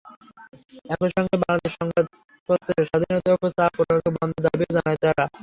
[0.93, 5.25] একই সঙ্গে বাংলাদেশে সংবাদপত্রের স্বাধীনতার ওপর চাপ প্রয়োগ বন্ধের দাবিও জানায় তারা।